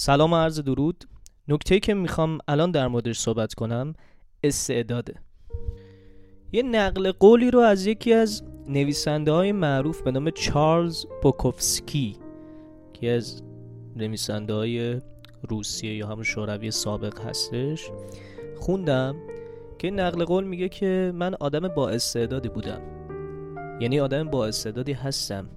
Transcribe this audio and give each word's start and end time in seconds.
سلام 0.00 0.32
و 0.32 0.36
عرض 0.36 0.60
درود. 0.60 1.04
نکته 1.48 1.80
که 1.80 1.94
می‌خوام 1.94 2.38
الان 2.48 2.70
در 2.70 2.88
موردش 2.88 3.18
صحبت 3.18 3.54
کنم 3.54 3.94
استعداده 4.44 5.14
یه 6.52 6.62
نقل 6.62 7.12
قولی 7.12 7.50
رو 7.50 7.58
از 7.58 7.86
یکی 7.86 8.12
از 8.12 8.42
نویسنده 8.68 9.32
های 9.32 9.52
معروف 9.52 10.02
به 10.02 10.10
نام 10.10 10.30
چارلز 10.30 11.06
بوکوفسکی 11.22 12.16
که 12.92 13.10
از 13.10 13.42
نویسنده 13.96 14.54
های 14.54 15.00
روسیه 15.48 15.94
یا 15.96 16.06
همون 16.06 16.22
شوروی 16.22 16.70
سابق 16.70 17.20
هستش 17.20 17.90
خوندم 18.56 19.16
که 19.78 19.90
نقل 19.90 20.24
قول 20.24 20.44
میگه 20.44 20.68
که 20.68 21.12
من 21.14 21.34
آدم 21.34 21.68
با 21.68 21.88
استعدادی 21.88 22.48
بودم. 22.48 22.80
یعنی 23.80 24.00
آدم 24.00 24.30
با 24.30 24.46
استعدادی 24.46 24.92
هستم. 24.92 25.48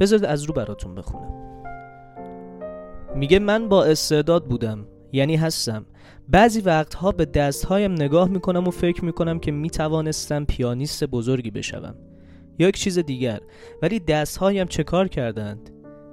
بذارید 0.00 0.24
از 0.24 0.42
رو 0.42 0.54
براتون 0.54 0.94
بخونم. 0.94 1.51
میگه 3.14 3.38
من 3.38 3.68
با 3.68 3.84
استعداد 3.84 4.44
بودم 4.44 4.86
یعنی 5.12 5.36
هستم. 5.36 5.86
بعضی 6.28 6.60
وقتها 6.60 7.12
به 7.12 7.24
دستهایم 7.24 7.92
نگاه 7.92 8.28
می‌کنم 8.28 8.68
و 8.68 8.70
فکر 8.70 9.04
می‌کنم 9.04 9.38
که 9.38 9.52
می‌توانستم 9.52 10.44
پیانیست 10.44 11.04
بزرگی 11.04 11.50
بشوم. 11.50 11.94
یا 12.58 12.68
یک 12.68 12.76
چیز 12.76 12.98
دیگر 12.98 13.40
ولی 13.82 14.00
دستهایم 14.00 14.66
چه 14.66 14.84
کار 14.84 15.08
کردند؟ 15.08 15.70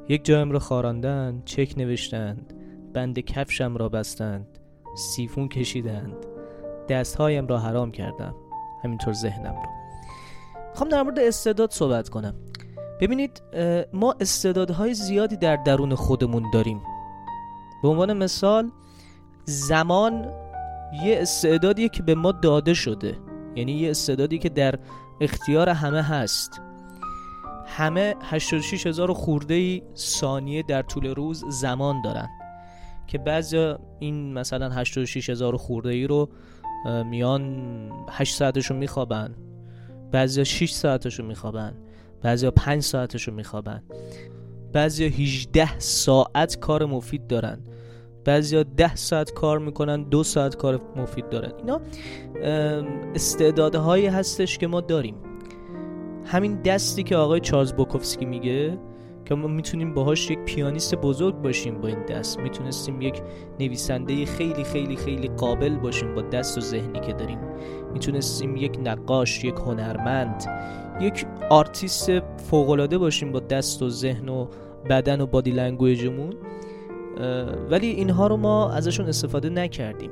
یک 0.10 0.26
جایم 0.26 0.52
را 0.52 0.60
خاراندند 0.60 1.44
چک 1.46 1.74
نوشتند 1.78 2.54
بند 2.94 3.20
کفشم 3.20 3.78
را 3.78 3.90
بستند 3.90 4.48
سیفون 4.98 5.48
کشیدند 5.48 6.16
دستهایم 6.90 7.48
را 7.48 7.60
حرام 7.60 7.92
کردم. 7.92 8.36
همینطور 8.84 9.14
ذهنم 9.14 9.54
را. 9.54 9.70
می‌خوام 10.70 10.90
در 10.90 11.04
مورد 11.04 11.20
استعداد 11.20 11.72
صحبت 11.72 12.10
کنم. 12.10 12.36
ببینید 13.00 13.42
ما 13.94 14.16
استعدادهای 14.20 14.94
زیادی 14.94 15.38
در 15.38 15.56
درون 15.56 15.96
خودمون 15.96 16.50
داریم. 16.54 16.82
به 17.84 17.88
عنوان 17.88 18.14
مثال 18.14 18.72
زمان 19.46 20.32
یه 21.04 21.22
استعدادیه 21.22 21.90
که 21.90 22.04
به 22.04 22.16
ما 22.16 22.32
داده 22.32 22.74
شده. 22.74 23.18
یعنی 23.56 23.72
یه 23.72 23.90
استعدادی 23.90 24.38
که 24.38 24.50
در 24.50 24.76
اختیار 25.22 25.70
همه 25.70 26.02
هست. 26.02 26.62
همه 27.66 28.16
86 28.22 28.88
هزار 28.88 29.14
خورده 29.14 29.82
ثانیه 29.96 30.64
در 30.64 30.82
طول 30.82 31.08
روز 31.08 31.46
زمان 31.50 32.02
دارن 32.02 32.30
که 33.08 33.18
بعضی 33.18 33.74
این 34.00 34.34
مثلا 34.34 34.70
86 34.70 35.30
هزار 35.30 35.58
خورده 35.58 35.90
ای 35.90 36.08
رو 36.08 36.30
میان 37.06 37.64
8 38.10 38.36
ساعتشو 38.36 38.74
میخوابن 38.74 39.36
بعضی 40.12 40.46
6 40.46 40.72
ساعتشو 40.72 41.24
میخوابن. 41.24 41.74
بعضی 42.22 42.50
5 42.50 42.84
ساعتشو 42.84 43.32
میخوابن. 43.32 43.84
بعضی 44.74 45.06
18 45.06 45.80
ساعت 45.80 46.60
کار 46.60 46.86
مفید 46.86 47.28
دارن. 47.28 47.60
بعضیا 48.26 48.64
10 48.64 48.96
ساعت 48.96 49.34
کار 49.34 49.60
می‌کنن 49.60 50.04
دو 50.04 50.24
ساعت 50.24 50.56
کار 50.56 50.82
مفید 50.96 51.30
دارن. 51.30 51.52
اینا 51.58 51.82
استعدادهایی 53.16 54.08
هستش 54.08 54.58
که 54.58 54.68
ما 54.68 54.82
داریم. 54.82 55.16
همین 56.26 56.62
دستی 56.62 57.04
که 57.04 57.16
آقای 57.16 57.40
چارلز 57.40 57.74
بوکوفسکی 57.74 58.26
میگه 58.26 58.78
که 59.26 59.36
ما 59.36 59.48
می‌تونیم 59.48 59.94
باهاش 59.94 60.32
یک 60.32 60.40
پیانیست 60.40 60.96
بزرگ 60.96 61.36
باشیم 61.36 61.82
با 61.82 61.88
این 61.88 62.06
دست. 62.06 62.40
می‌تونستیم 62.40 63.02
یک 63.02 63.22
نویسنده 63.60 64.26
خیلی 64.26 64.64
خیلی 64.64 64.96
خیلی 64.96 65.28
قابل 65.28 65.76
باشیم 65.76 66.16
با 66.16 66.22
دست 66.22 66.58
و 66.58 66.62
ذهنی 66.62 67.00
که 67.00 67.14
داریم. 67.14 67.40
می‌تونستیم 67.94 68.56
یک 68.56 68.80
نقاش 68.84 69.44
یک 69.44 69.56
هنرمند 69.56 70.44
یک 71.00 71.26
آرتیست 71.50 72.22
فوقالعاده 72.38 72.98
باشیم 72.98 73.32
با 73.32 73.40
دست 73.40 73.82
و 73.82 73.90
ذهن 73.90 74.30
و 74.30 74.48
بدن 74.90 75.22
و 75.22 75.26
body 75.26 75.52
language 75.52 76.11
مون 76.11 76.34
ولی 77.70 77.88
اینها 77.88 78.28
رو 78.28 78.38
ما 78.38 78.72
ازشون 78.72 79.06
استفاده 79.06 79.50
نکردیم. 79.50 80.12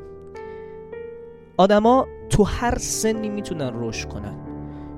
آدما 1.57 2.07
تو 2.29 2.43
هر 2.43 2.77
سنی 2.77 3.29
می‌تونن 3.29 3.71
رشد 3.75 4.09
کنن. 4.09 4.37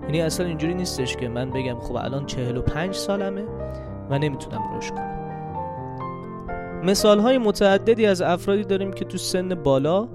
یعنی 0.04 0.22
اصلا 0.22 0.46
اینجوری 0.46 0.74
نیستش 0.74 1.16
که 1.16 1.30
من 1.30 1.50
بگم 1.50 1.80
خب 1.80 1.96
الان 1.96 2.26
45 2.26 2.96
سالمه 2.96 3.44
و 4.10 4.20
نمی‌تونم 4.20 4.62
رشد 4.78 4.94
کنم. 4.94 5.20
مثال 6.84 7.20
های 7.20 7.38
متعددی 7.38 8.06
از 8.06 8.22
افرادی 8.22 8.64
داریم 8.64 8.92
که 8.92 9.06
تو 9.06 9.18
سن 9.18 9.56
بالا 9.56 10.08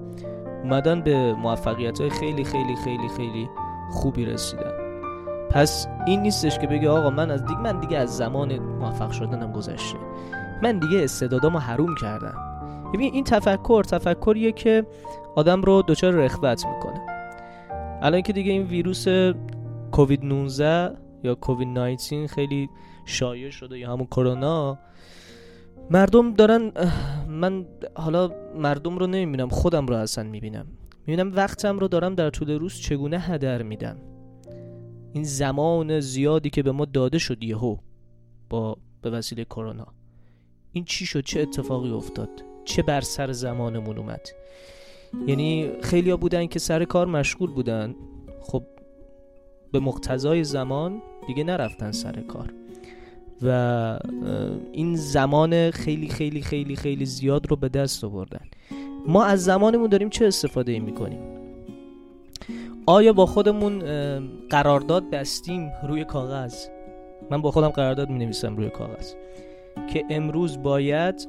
اومدن 0.63 1.01
به 1.01 1.33
موفقیت 1.33 2.01
های 2.01 2.09
خیلی 2.09 2.43
خیلی 2.43 2.75
خیلی 2.75 3.07
خیلی 3.17 3.49
خوبی 3.91 4.25
رسیدن. 4.25 4.71
پس 5.55 5.87
این 6.07 6.21
نیستش 6.21 6.59
که 6.59 6.67
بگه 6.67 6.89
آقا 6.89 7.09
من 7.09 7.31
از 7.31 7.45
دیگه 7.45 7.59
من 7.59 7.79
دیگه 7.79 7.97
از 7.97 8.17
زمان 8.17 8.59
موفق 8.59 9.11
شدنم 9.11 9.51
گذشته. 9.51 9.97
من 10.63 10.79
دیگه 10.79 11.03
استعدادامو 11.03 11.59
حروم 11.59 11.95
کردم. 11.95 12.35
ببین 12.93 13.13
این 13.13 13.23
تفکر 13.23 13.83
تفکریه 13.83 14.51
که 14.51 14.85
آدم 15.35 15.61
رو 15.61 15.83
دچار 15.87 16.13
رخوت 16.13 16.65
می‌کنه. 16.65 17.01
الان 18.01 18.21
که 18.21 18.33
دیگه 18.33 18.51
این 18.51 18.63
ویروس 18.63 19.05
کووید 19.91 20.25
19 20.25 20.95
یا 21.23 21.35
کووید 21.35 21.67
19 21.67 22.27
خیلی 22.27 22.69
شایع 23.05 23.49
شده 23.49 23.79
یا 23.79 23.93
همون 23.93 24.05
کرونا 24.05 24.77
مردم 25.89 26.33
دارن 26.33 26.71
من 27.27 27.65
حالا 27.95 28.31
مردم 28.55 28.97
رو 28.97 29.07
نمی‌بینم 29.07 29.49
خودم 29.49 29.85
رو 29.85 29.95
اصلا 29.95 30.23
می‌بینم. 30.23 30.65
می‌بینم 31.07 31.35
وقتم 31.35 31.79
رو 31.79 31.87
دارم 31.87 32.15
در 32.15 32.29
طول 32.29 32.51
روز 32.51 32.75
چگونه 32.79 33.19
هدر 33.19 33.61
میدم. 33.61 33.97
این 35.15 35.23
زمان 35.23 35.99
زیادی 35.99 36.49
که 36.49 36.63
به 36.63 36.71
ما 36.71 36.85
داده 36.85 37.17
شد 37.17 37.43
یهو 37.43 37.77
با 38.49 38.77
به 39.01 39.09
وسیله 39.09 39.45
کرونا. 39.45 39.87
این 40.71 40.85
چی 40.85 41.05
شد؟ 41.05 41.23
چه 41.23 41.41
اتفاقی 41.41 41.91
افتاد؟ 41.91 42.29
چه 42.65 42.81
بر 42.81 43.01
سر 43.01 43.31
زمانمون 43.31 43.97
اومد؟ 43.97 44.21
یعنی 45.27 45.71
خیلیا 45.81 46.17
بودن 46.17 46.45
که 46.45 46.59
سر 46.59 46.85
کار 46.85 47.07
مشغول 47.07 47.51
بودن. 47.51 47.95
خب 48.41 48.63
به 49.71 49.79
مقتضای 49.79 50.43
زمان 50.43 51.01
دیگه 51.27 51.43
نرفتن 51.43 51.91
سر 51.91 52.21
کار. 52.21 52.53
و 53.41 53.99
این 54.71 54.95
زمان 54.95 55.71
خیلی 55.71 56.07
خیلی 56.07 56.41
خیلی 56.41 56.75
خیلی 56.75 57.05
زیاد 57.05 57.49
رو 57.49 57.55
به 57.55 57.69
دست 57.69 58.03
آوردن. 58.03 58.45
ما 59.07 59.23
از 59.23 59.43
زمانمون 59.43 59.89
داریم 59.89 60.09
چه 60.09 60.25
استفاده 60.27 60.71
ای 60.71 60.79
می‌کنیم؟ 60.79 61.34
آیا 62.87 63.13
با 63.13 63.25
خودمون 63.25 63.83
قرارداد 64.49 65.09
بستیم 65.09 65.71
روی 65.87 66.03
کاغذ؟ 66.03 66.55
من 67.31 67.41
با 67.41 67.51
خودم 67.51 67.69
قرارداد 67.69 68.09
می 68.09 68.19
نویسم 68.19 68.55
روی 68.55 68.69
کاغذ. 68.69 69.13
که 69.93 70.05
امروز 70.09 70.63
باید 70.63 71.27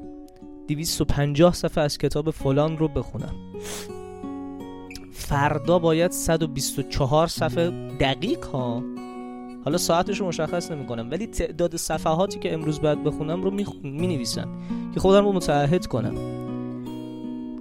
250 0.69 1.55
صفحه 1.55 1.85
از 1.85 1.99
کتاب 1.99 2.31
فلان 2.31 2.79
رو 2.79 2.89
بخونم. 2.89 3.35
فردا 5.13 5.79
باید 5.79 6.11
124 6.11 7.27
صفحه 7.27 7.71
دقیق 8.01 8.45
ها. 8.45 8.83
حالا 9.65 9.79
ساعتش 9.79 10.21
رو 10.21 10.27
مشخص 10.27 10.71
نمی 10.71 10.87
کنم 10.87 11.11
ولی 11.11 11.27
تعداد 11.27 11.77
صفحاتی 11.77 12.39
که 12.39 12.55
امروز 12.55 12.81
باید 12.81 13.05
بخونم 13.05 13.43
رو 13.43 13.51
می‌نویسم 13.51 14.49
که 14.95 15.01
خودم 15.01 15.25
رو 15.25 15.33
متعهد 15.33 15.87
کنم. 15.87 16.15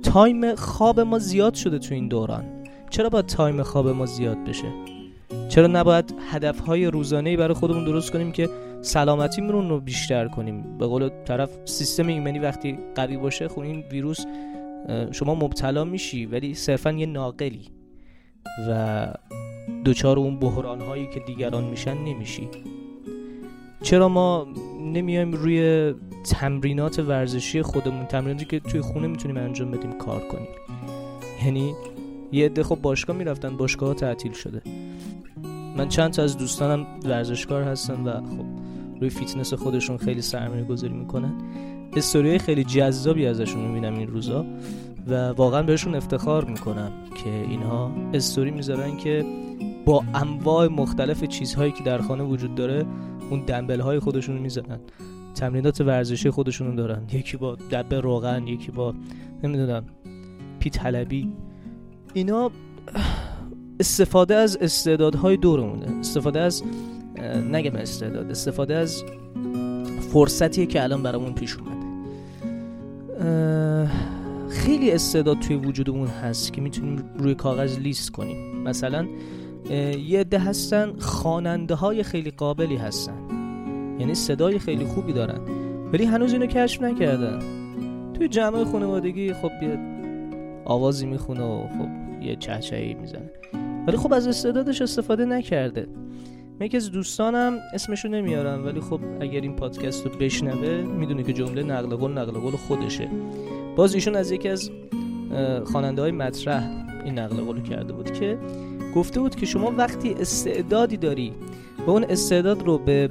time 0.04 0.56
خواب 0.56 1.00
ما 1.00 1.20
زیاد 1.20 1.54
شده 1.54 1.80
تو 1.80 1.94
این 1.94 2.08
دوران. 2.08 2.55
چرا 2.96 3.10
باید 3.10 3.26
time 3.26 3.64
خواب 3.64 3.88
ما 3.88 4.06
زیاد 4.06 4.44
بشه؟ 4.44 4.74
چرا 5.50 5.68
نباید 5.68 6.16
هدفهای 6.32 6.86
روزانه 6.86 7.38
برای 7.38 7.54
خودمون 7.54 7.86
درست 7.86 8.12
کنیم 8.12 8.32
که 8.32 8.50
سلامتیمون 8.82 9.70
رو 9.70 9.80
بیشتر 9.80 10.28
کنیم؟ 10.28 10.78
به 10.78 10.86
قول 10.88 11.10
طرف 11.26 11.50
سیستم 11.66 12.08
ایمنی 12.08 12.40
وقتی 12.40 12.78
قوی 12.96 13.18
باشه 13.18 13.48
خب 13.48 13.60
این 13.60 13.84
ویروس 13.92 14.26
شما 15.12 15.36
مبتلا 15.36 15.84
میشی 15.84 16.26
ولی 16.26 16.54
صرفا 16.54 16.92
یه 16.92 17.06
ناقلی 17.06 17.66
و 18.70 19.08
دوچار 19.86 20.20
اون 20.20 20.40
بحران 20.40 20.82
هایی 20.82 21.08
که 21.08 21.20
دیگران 21.20 21.64
میشن 21.64 21.98
نمیشی. 21.98 22.50
چرا 23.82 24.10
ما 24.10 24.48
نمیایم 24.82 25.32
روی 25.32 25.94
تمرینات 26.30 27.00
ورزشی 27.00 27.62
خودمون 27.62 28.06
تمریناتی 28.06 28.46
که 28.46 28.60
توی 28.60 28.82
خونه 28.82 29.08
می‌تونیم 29.08 29.38
انجام 29.38 29.72
بدیم 29.72 29.92
کار 29.98 30.20
کنیم؟ 30.20 30.48
یعنی 31.46 31.74
یه 32.36 32.46
عده 32.46 32.64
خب 32.64 32.76
باشگاه 32.82 33.18
می‌رفتن 33.18 33.58
باشگاه 33.58 33.94
تعطیل 33.94 34.32
شده. 34.32 34.62
من 35.78 35.90
چند 35.90 36.12
تا 36.12 36.24
از 36.24 36.38
دوستانم 36.38 36.86
ورزشکار 37.04 37.64
هستن 37.64 38.04
و 38.04 38.12
خب 38.12 38.46
روی 39.02 39.10
فیتنس 39.10 39.54
خودشون 39.54 39.98
خیلی 39.98 40.22
سرمایه 40.22 40.64
گذاری 40.64 40.94
می‌کنن. 40.94 41.34
استوری 41.96 42.40
خیلی 42.40 42.64
جذابی 42.64 43.26
ازشون 43.26 43.62
می‌بینم 43.62 43.98
این 43.98 44.08
روزا 44.08 44.46
و 45.08 45.30
واقعا 45.30 45.64
بهشون 45.64 45.96
افتخار 45.96 46.46
می‌کنم 46.46 46.92
که 47.24 47.30
اینها 47.30 47.92
استوری 48.14 48.52
می‌ذارن 48.52 48.98
که 48.98 49.26
با 49.86 50.04
انواع 50.14 50.68
مختلف 50.68 51.24
چیزهایی 51.24 51.72
که 51.72 51.84
در 51.84 52.02
خانه 52.02 52.24
وجود 52.24 52.56
داره 52.56 52.86
اون 53.30 53.46
دمبل 53.46 53.80
های 53.80 54.00
خودشون 54.00 54.38
می‌زنن. 54.38 54.80
تمرینات 55.36 55.82
ورزشی 55.82 56.30
خودشون 56.30 56.76
دارن. 56.76 57.04
یکی 57.14 57.38
با 57.38 57.56
دبه 57.72 58.00
روغن 58.00 58.48
یکی 58.48 58.72
با 58.72 58.94
نمی‌دونم 59.44 59.84
پیت 60.60 60.82
حلبی 60.82 61.34
اینا 62.16 62.52
استفاده 63.80 64.36
از 64.36 64.58
استعدادهای 64.62 65.38
دورمونه. 65.38 66.00
استفاده 66.00 66.40
از 66.40 66.64
نگم 67.52 67.76
استعداد 67.76 68.32
استفاده 68.32 68.76
از 68.76 69.04
فرصتیه 70.14 70.66
که 70.66 70.84
الان 70.84 71.04
برامون 71.04 71.34
پیش 71.34 71.58
اومده. 71.58 71.86
خیلی 74.50 74.92
استعداد 74.92 75.40
توی 75.40 75.56
وجودمون 75.56 76.08
هست 76.08 76.54
که 76.54 76.62
می‌تونیم 76.62 77.04
روی 77.18 77.36
کاغذ 77.36 77.78
لیست 77.78 78.12
کنیم. 78.12 78.62
مثلا 78.64 79.08
یه 80.08 80.20
عده 80.20 80.40
هستن 80.40 80.94
خواننده 81.00 81.76
های 81.76 82.04
خیلی 82.04 82.32
قابلی 82.32 82.76
هستن. 82.76 83.18
یعنی 84.00 84.16
صدای 84.16 84.60
خیلی 84.60 84.86
خوبی 84.86 85.14
دارن. 85.14 85.40
ولی 85.94 86.06
هنوز 86.06 86.34
اینو 86.34 86.46
کشف 86.46 86.82
نکردن. 86.82 87.40
توی 88.14 88.28
جمع 88.28 88.64
خانوادگی 88.64 89.34
خب 89.34 89.52
یه 89.62 89.80
آوازی 90.66 91.06
می‌خونه 91.06 91.44
و 91.44 91.68
خب 91.68 92.05
یه 92.26 92.36
چهچهی 92.36 92.94
می‌زنه. 92.94 93.30
ولی 93.88 93.98
خب 93.98 94.14
از 94.14 94.28
استعدادش 94.28 94.82
استفاده 94.82 95.26
نکرده. 95.26 95.88
یکی 96.62 96.78
از 96.78 96.92
دوستانم 96.92 97.60
اسمشو 97.74 98.08
نمیارم 98.08 98.66
ولی 98.66 98.80
خب 98.80 99.00
اگر 99.20 99.42
این 99.42 99.56
پادکست 99.56 100.06
رو 100.06 100.12
بشنوه 100.20 100.82
می‌دونه 100.82 101.24
که 101.24 101.34
جمله 101.34 101.64
نقل 101.64 101.96
قول 101.96 102.12
نقل 102.12 102.32
قول 102.32 102.56
خودشه. 102.56 103.10
باز 103.76 103.94
ایشون 103.94 104.16
از 104.16 104.32
یکی 104.32 104.50
از 104.50 104.72
خواننده 105.66 106.02
های 106.02 106.12
مطرح 106.12 106.70
این 107.06 107.20
نقل 107.20 107.36
قول 107.36 107.62
کرده 107.62 107.94
بود 107.94 108.12
که 108.12 108.38
گفته 108.96 109.20
بود 109.20 109.36
که 109.36 109.46
شما 109.46 109.74
وقتی 109.78 110.14
استعدادی 110.14 110.98
داری 110.98 111.34
و 111.88 111.90
اون 111.90 112.04
استعداد 112.04 112.64
رو 112.64 112.78
به 112.78 113.10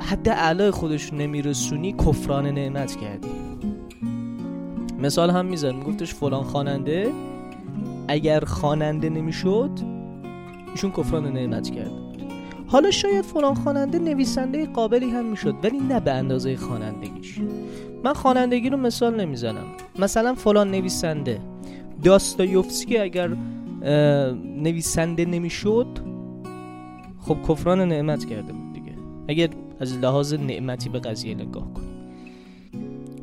حد 0.00 0.28
اعلای 0.28 0.70
خودش 0.70 1.12
نمیرسونی 1.12 1.92
کفران 1.92 2.46
نعمت 2.46 2.96
کردی. 2.96 3.28
مثال 5.02 5.30
هم 5.30 5.46
میزن 5.46 5.74
میگفتش 5.74 6.14
فلان 6.14 6.42
خواننده. 6.42 7.12
اگر 8.08 8.40
خواننده 8.40 9.08
نمی‌شد 9.08 9.70
ایشون 10.72 10.90
کفران 10.90 11.32
نعمت 11.32 11.70
کرد. 11.70 11.90
حالا 12.66 12.90
شاید 12.90 13.24
فلان 13.24 13.54
خواننده 13.54 13.98
نویسنده 13.98 14.66
قابلی 14.66 15.10
هم 15.10 15.24
می‌شد 15.24 15.54
ولی 15.62 15.78
نه 15.78 16.00
به 16.00 16.12
اندازه 16.12 16.56
خوانندگیش. 16.56 17.40
من 18.04 18.12
خوانندگی 18.12 18.70
رو 18.70 18.76
مثال 18.76 19.20
نمی‌زنم. 19.20 19.66
مثلا 19.98 20.34
فلان 20.34 20.70
نویسنده. 20.70 21.40
داستایوفسکی 22.02 22.98
اگر 22.98 23.30
نویسنده 24.56 25.24
نمی‌شد 25.24 25.86
خب 27.20 27.36
کفران 27.48 27.80
نعمت 27.80 28.24
کرده 28.24 28.52
بود 28.52 28.72
دیگه. 28.72 28.92
اگر 29.28 29.48
از 29.80 29.98
لحاظ 29.98 30.34
نعمتی 30.34 30.88
به 30.88 30.98
قضیه 30.98 31.34
نگاه 31.34 31.74
کنیم. 31.74 31.89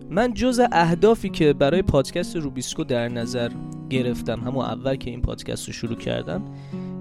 من 0.10 0.34
جز 0.34 0.62
اهدافی 0.72 1.30
که 1.30 1.54
برای 1.54 1.82
پادکست 1.82 2.36
روبیسکو 2.36 2.84
در 2.84 3.08
نظر 3.08 3.52
گرفتم 3.90 4.40
همون 4.40 4.66
اول 4.66 4.96
که 4.96 5.10
این 5.10 5.22
پادکست 5.22 5.68
رو 5.68 5.74
شروع 5.74 5.96
کردم 5.96 6.44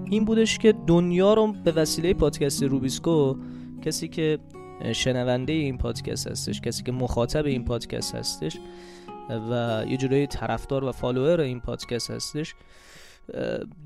این 0.05 0.25
بودش 0.25 0.57
که 0.57 0.73
دنیا 0.87 1.33
رو 1.33 1.53
به 1.63 1.71
وسیله 1.71 2.13
پادکست 2.13 2.63
روبیسکو 2.63 3.35
کسی 3.81 4.07
که 4.07 4.39
شنونده 4.93 5.53
این 5.53 5.77
پادکست 5.77 6.27
هستش 6.27 6.61
کسی 6.61 6.83
که 6.83 6.91
مخاطب 6.91 7.45
این 7.45 7.65
پادکست 7.65 8.15
هستش 8.15 8.57
و 9.51 9.83
یه 9.89 9.97
جورایی 9.97 10.27
طرفدار 10.27 10.83
و 10.83 10.91
follower 10.91 11.41
این 11.41 11.59
پادکست 11.59 12.11
هستش 12.11 12.55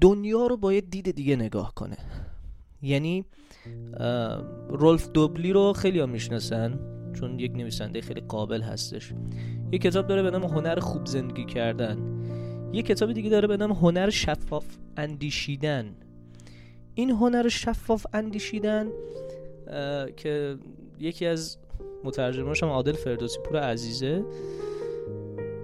دنیا 0.02 0.48
رو 0.48 0.58
با 0.58 0.74
یه 0.74 0.82
دید 0.82 1.12
دیگه 1.12 1.36
نگاه 1.36 1.74
کنه. 1.76 1.98
یعنی 2.82 3.26
رولف 4.70 5.10
دوبلی 5.10 5.54
رو 5.54 5.74
خیلی 5.74 6.00
ها 6.00 6.06
می‌شناسن. 6.06 6.80
چون 7.14 7.40
یک 7.40 7.52
نویسنده 7.52 8.02
خیلی 8.02 8.22
قابل 8.22 8.62
هستش. 8.62 9.14
یه 9.72 9.80
کتاب 9.80 10.08
داره 10.08 10.24
به 10.24 10.32
نام 10.32 10.44
هنر 10.44 10.80
خوب 10.80 11.06
زندگی 11.06 11.46
کردن. 11.46 11.98
یه 12.74 12.82
کتاب 12.82 13.14
دیگه 13.14 13.30
داره 13.30 13.48
به 13.48 13.58
نام 13.58 13.72
هنر 13.72 14.10
شفاف 14.10 14.66
اندیشیدن. 14.98 15.96
این 16.94 17.10
هنر 17.10 17.48
شفاف 17.48 18.06
اندیشیدن 18.14 18.88
که 20.18 20.58
یکی 21.00 21.26
از 21.26 21.58
مترجماش 22.04 22.64
هم 22.64 22.70
عادل 22.70 22.92
فردوسی 22.92 23.40
پور 23.40 23.60
عزیزه. 23.60 24.26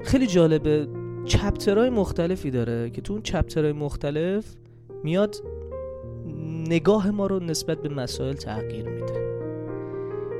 خیلی 0.03 0.27
جالبه 0.27 0.87
چپترهای 1.25 1.89
مختلفی 1.89 2.51
داره 2.51 2.89
که 2.89 3.01
تو 3.01 3.13
اون 3.13 3.21
چپترهای 3.21 3.71
مختلف 3.71 4.55
میاد 5.03 5.35
نگاه 6.67 7.11
ما 7.11 7.27
رو 7.27 7.39
نسبت 7.39 7.81
به 7.81 7.89
مسائل 7.89 8.33
تغییر 8.33 8.89
میده. 8.89 9.26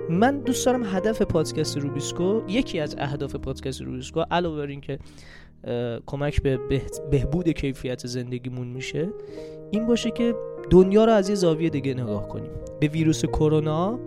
من 0.10 0.40
دوست 0.40 0.66
دارم 0.66 0.84
هدف 0.84 1.22
پادکست 1.22 1.78
روبیسکو 1.78 2.42
یکی 2.48 2.80
از 2.80 2.96
اهداف 2.98 3.36
پادکست 3.36 3.82
روبیسکو 3.82 4.24
علاوه 4.32 4.58
بر 4.58 4.68
اینکه 4.68 5.00
کمک 6.06 6.42
به 6.42 6.60
بهبود 7.12 7.50
کیفیت 7.50 8.08
زندگیمون 8.08 8.68
میشه 8.68 9.10
این 9.72 9.88
باشه 9.88 10.12
که 10.12 10.36
دنیا 10.70 11.06
رو 11.06 11.12
از 11.12 11.30
یه 11.30 11.36
زاویه 11.36 11.70
دیگه 11.70 11.94
نگاه 11.94 12.28
کنیم. 12.28 12.52
به 12.80 12.88
ویروس 12.88 13.26
کرونا 13.26 14.00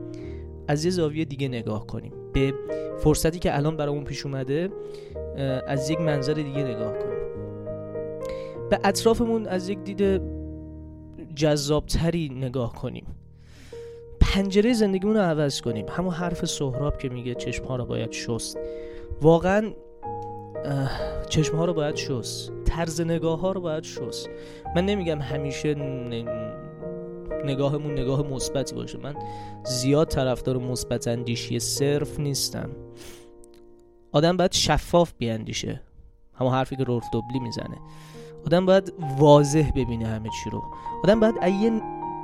از 0.69 0.85
یه 0.85 0.91
زاویه 0.91 1.25
دیگه 1.25 1.49
نگاه 1.49 1.87
کنیم. 1.87 2.13
به 2.33 2.55
فرصتی 2.99 3.39
که 3.39 3.57
الان 3.57 3.77
برامون 3.77 4.05
پیش 4.05 4.27
اومده 4.27 4.69
از 5.67 5.91
یک 5.91 6.01
منظر 6.01 6.35
دیگه 6.35 6.65
نگاه 6.65 6.93
کنیم. 6.93 7.19
به 8.71 8.79
اطرافمون 8.85 9.47
از 9.47 9.69
یک 9.69 9.79
دید 9.79 10.23
جذابتری 11.35 12.29
نگاه 12.29 12.73
کنیم. 12.73 13.05
پنجره 14.31 14.73
زندگیمون 14.73 15.17
رو 15.17 15.23
عوض 15.23 15.61
کنیم. 15.61 15.87
همون 15.89 16.15
حرف 16.15 16.45
سهراب 16.45 16.99
که 16.99 17.09
میگه 17.09 17.35
چشم 17.35 17.65
ها 17.65 17.77
رو 17.77 17.85
باید 17.85 18.13
شست. 18.13 18.59
واقعا 19.23 19.73
چشم 21.29 21.57
ها 21.57 21.65
رو 21.65 21.75
باید 21.75 21.97
شست. 21.97 22.53
طرز 22.65 23.01
نگاه 23.01 23.41
ها 23.41 23.53
رو 23.53 23.61
باید 23.61 23.85
شست. 23.85 24.29
من 24.77 24.87
نمیگم 24.87 25.21
همیشه 25.21 25.75
نگاهمون 27.45 27.93
نگاه 27.93 28.23
مثبتی 28.23 28.75
باشه. 28.75 28.99
من 28.99 29.15
زیاد 29.65 30.09
طرفدار 30.09 30.59
مثبت 30.59 31.09
اندیشی 31.09 31.59
صرف 31.59 32.21
نیستم. 32.21 32.71
آدم 34.13 34.37
باید 34.37 34.53
شفاف 34.53 35.13
بیاندیشه. 35.19 35.81
همون 36.35 36.53
حرفی 36.53 36.77
که 36.77 36.85
رولف 36.85 37.05
دوبلی 37.13 37.39
می‌زنه. 37.41 37.77
آدم 38.47 38.67
باید 38.67 38.93
واضح 39.19 39.71
ببینه 39.71 40.07
همه 40.07 40.29
چی 40.45 40.51
رو. 40.51 40.63
آدم 41.05 41.21
باید 41.21 41.35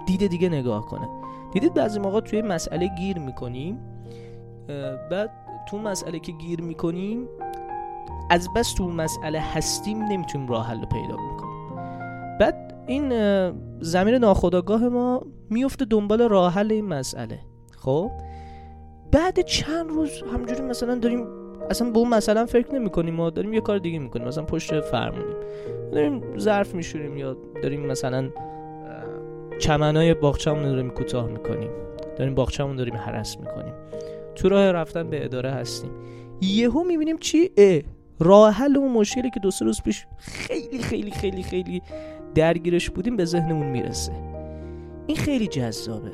دید 0.06 0.26
دیگه 0.26 0.48
نگاه 0.48 0.86
کنه. 0.86 1.08
دیدید 1.52 1.74
بعضی 1.74 2.00
موقع 2.00 2.20
توی 2.20 2.42
مسئله 2.42 2.90
گیر 2.98 3.18
می‌کنیم؟ 3.18 3.78
بعد 5.10 5.30
تو 5.68 5.78
مسئله 5.78 6.18
که 6.18 6.32
گیر 6.32 6.60
می‌کنیم 6.60 7.28
از 8.30 8.48
بس 8.56 8.74
تو 8.74 8.88
مسئله 8.88 9.40
هستیم 9.40 10.02
نمی‌تونیم 10.02 10.48
راه 10.48 10.66
حل 10.66 10.84
پیدا 10.84 11.16
می‌کنیم 11.16 11.76
بعد 12.40 12.84
این 12.86 13.08
زمین 13.80 14.14
ناخداگاه 14.14 14.88
ما 14.88 15.22
میفته 15.50 15.84
دنبال 15.84 16.28
راه 16.28 16.52
حل 16.52 16.72
این 16.72 16.86
مسئله. 16.86 17.38
خب؟ 17.78 18.10
بعد 19.12 19.40
چند 19.40 19.90
روز 19.90 20.22
همجوری 20.32 20.62
مثلا 20.62 20.94
داریم 20.94 21.26
اصلا 21.70 21.90
به 21.90 21.98
اون 21.98 22.08
مثلا 22.08 22.46
فکر 22.46 22.74
نمی 22.74 22.90
کنیم 22.90 23.14
ما 23.14 23.30
داریم 23.30 23.52
یه 23.52 23.60
کار 23.60 23.78
دیگه 23.78 23.98
می‌کنیم. 23.98 24.28
مثلا 24.28 24.44
پشت 24.44 24.80
فرمونیم. 24.80 25.36
داریم 25.92 26.38
ظرف 26.38 26.74
میشوریم 26.74 27.16
یا 27.16 27.36
داریم 27.62 27.86
مثلا 27.86 28.30
چمنای 29.58 30.14
باغچه‌مون 30.14 30.62
رو 30.62 30.70
داریم 30.70 30.90
کوتاه 30.90 31.26
می‌کنیم. 31.26 31.70
داریم 32.16 32.34
باغچه‌مون 32.34 32.76
داریم 32.76 32.96
حرس 32.96 33.38
می‌کنیم. 33.38 33.74
تو 34.34 34.48
راه 34.48 34.72
رفتن 34.72 35.10
به 35.10 35.24
اداره 35.24 35.50
هستیم. 35.50 35.90
یهو 36.40 36.84
می‌بینیم 36.84 37.18
چی؟ 37.18 37.50
اه 37.56 37.80
راه 38.20 38.52
حل 38.52 38.76
اون 38.76 38.92
مشکلی 38.92 39.30
که 39.30 39.40
دو 39.40 39.50
سه 39.50 39.64
روز 39.64 39.82
پیش 39.82 40.06
خیلی 40.18 40.78
خیلی 40.78 41.10
خیلی 41.10 41.42
خیلی 41.42 41.82
درگیرش 42.34 42.90
بودیم 42.90 43.16
به 43.16 43.24
ذهنمون 43.24 43.66
می‌رسه. 43.66 44.12
این 45.06 45.16
خیلی 45.16 45.46
جذابه. 45.46 46.12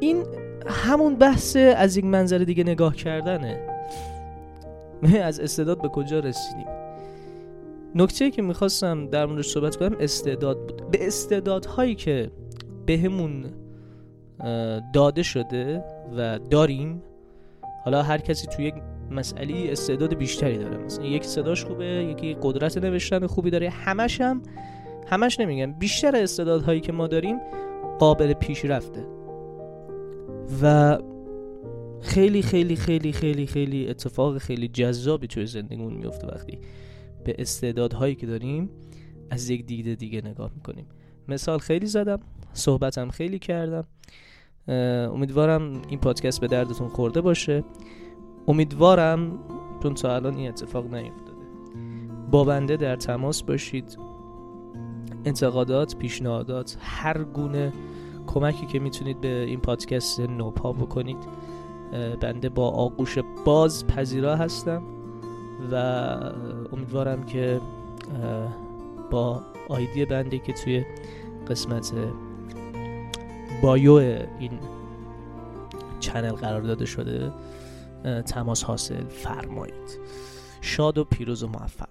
این 0.00 0.24
همون 0.66 1.16
بحث 1.16 1.56
از 1.56 1.96
یک 1.96 2.04
منظر 2.04 2.38
دیگه 2.38 2.64
نگاه 2.64 2.96
کردنه. 2.96 3.60
از 5.24 5.40
استعداد 5.40 5.82
به 5.82 5.88
کجا 5.88 6.18
رسیدیم؟ 6.18 6.66
نکته 7.94 8.30
که 8.30 8.42
می‌خواستم 8.42 9.06
در 9.06 9.26
موردش 9.26 9.46
صحبت 9.46 9.76
کنم 9.76 9.96
استعداد 10.00 10.66
بود. 10.66 10.90
به 10.90 11.06
استعدادهایی 11.06 11.94
که 11.94 12.30
بهمون 12.86 13.44
داده 14.94 15.22
شده 15.22 15.84
و 16.16 16.38
داریم 16.38 17.02
حالا 17.84 18.02
هر 18.02 18.18
کسی 18.18 18.46
توی 18.46 18.64
یک 18.64 18.74
مسئله 19.10 19.72
استعداد 19.72 20.14
بیشتری 20.14 20.58
داره. 20.58 20.76
مثلا 20.76 21.04
یک 21.04 21.24
صداش 21.24 21.64
خوبه 21.64 21.84
یکی 21.84 22.36
قدرت 22.42 22.78
نوشتن 22.78 23.26
خوبی 23.26 23.50
داره 23.50 23.70
همش 23.70 24.20
هم 24.20 24.42
همش 25.06 25.40
نمیگم 25.40 25.72
بیشتر 25.72 26.16
استعدادهایی 26.16 26.80
که 26.80 26.92
ما 26.92 27.06
داریم 27.06 27.38
قابل 27.98 28.32
پیشرفته. 28.32 29.06
و 30.62 30.98
خیلی 32.00 32.42
خیلی 32.42 32.76
خیلی 32.76 33.12
خیلی 33.12 33.46
خیلی 33.46 33.88
اتفاق 33.88 34.38
خیلی 34.38 34.68
جذابی 34.68 35.26
توی 35.26 35.46
زندگیمون 35.46 35.92
میفته 35.92 36.26
وقتی 36.26 36.58
به 37.24 37.34
استعدادهایی 37.38 38.14
که 38.14 38.26
داریم 38.26 38.70
از 39.30 39.50
یک 39.50 39.66
دیده 39.66 39.94
دیگه 39.94 40.22
نگاه 40.24 40.50
می‌کنیم. 40.54 40.86
مثال 41.28 41.58
خیلی 41.58 41.86
زدم 41.86 42.20
صحبتم 42.52 43.08
خیلی 43.08 43.38
کردم. 43.38 43.84
امیدوارم 45.12 45.82
این 45.88 45.98
پادکست 45.98 46.40
به 46.40 46.46
دردتون 46.46 46.88
خورده 46.88 47.20
باشه. 47.20 47.64
امیدوارم 48.48 49.38
چون 49.82 49.94
تا 49.94 50.14
الان 50.14 50.34
این 50.34 50.48
اتفاق 50.48 50.94
نیفتاده. 50.94 51.32
با 52.30 52.44
بنده 52.44 52.76
در 52.76 52.96
تماس 52.96 53.42
باشید. 53.42 53.98
انتقادات 55.24 55.96
پیشنهادات 55.96 56.76
هر 56.80 57.24
گونه 57.24 57.72
کمکی 58.26 58.66
که 58.66 58.78
می‌تونید 58.78 59.20
به 59.20 59.28
این 59.28 59.60
پادکست 59.60 60.20
نوپا 60.20 60.72
بکنید. 60.72 61.28
بنده 62.20 62.48
با 62.48 62.70
آغوش 62.70 63.18
باز 63.44 63.86
پذیرا 63.86 64.36
هستم. 64.36 64.82
و 65.72 65.74
امیدوارم 66.72 67.22
که 67.22 67.60
با 69.10 69.42
آیدی 69.68 70.04
بنده 70.04 70.38
که 70.38 70.52
توی 70.52 70.84
قسمت 71.48 71.92
بایو 73.62 73.92
این 74.38 74.58
چنل 76.00 76.32
قرار 76.32 76.60
داده 76.60 76.84
شده 76.84 77.32
تماس 78.26 78.64
حاصل 78.64 79.04
فرمایید. 79.08 79.98
شاد 80.60 80.98
و 80.98 81.04
پیروز 81.04 81.42
و 81.42 81.48
موفق. 81.48 81.88